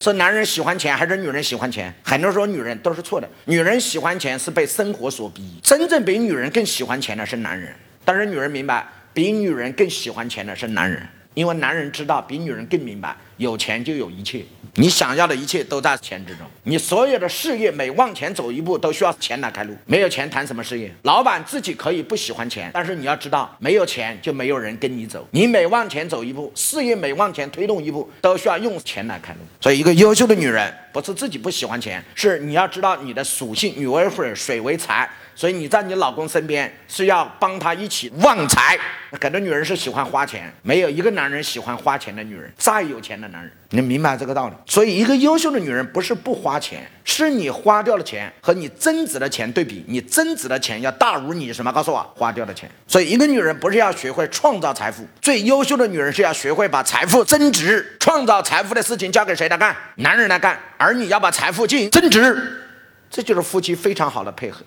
[0.00, 1.92] 说男人喜欢钱还是女人喜欢钱？
[2.04, 7.74] 很多人说女人都是错的，女人喜欢钱是被生活所逼，真正比女人更喜欢钱的是男人。
[8.04, 11.02] 但是女人明白，比女人更喜欢钱的是男人。
[11.34, 14.44] 因为男人知道比女人更明白，有钱就有一切，
[14.74, 16.46] 你想要的一切都在钱之中。
[16.64, 19.74] 你所有的事业每往前走一步，都需要钱来开路。
[19.86, 20.92] 没有钱谈什么事业？
[21.02, 25.26] 老板自己可以不喜欢钱，但是你要知道，没有钱就没有人跟你走。
[25.30, 29.40] 你每往前走一步，事业每往前推动一步，都需要用钱来开路。
[29.60, 35.08] 所以，一个优秀的女人不是自己不喜欢钱，是你要知道你的属性，女为水，水为财。
[35.34, 38.76] 所以你在你老公身边是要帮他一起旺财。
[39.20, 42.52] 很多女人是喜欢花钱，没有一个男人喜欢花钱的女人。
[42.56, 44.54] 再有钱的男人，你明白这个道理？
[44.66, 51.72] 所以一个优秀的女人不是不花钱，是你花掉的钱和你增值的钱对比，你增值的钱要大于你什么？
[51.72, 52.68] 告诉我，花掉的钱。
[52.88, 57.96] 所以一个女人不是要学会创造财富，最优秀的女人是要学会把财富增值。
[58.00, 59.76] 创造财富的事情交给谁来干？
[59.96, 62.62] 男人来干，而你要把财富进行增值，
[63.10, 64.64] 这就是夫妻非常好的配合。